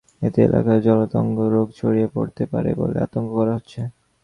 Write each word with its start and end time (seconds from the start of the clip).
এতে 0.21 0.39
এলাকায় 0.43 0.81
জলাতঙ্ক 0.85 1.35
রোগ 1.53 1.67
ছড়িয়ে 1.79 2.07
পড়তে 2.15 2.43
পারে 2.51 2.71
বলে 2.79 2.97
আশঙ্কা 3.05 3.33
করা 3.33 3.53
হচ্ছে। 3.57 3.81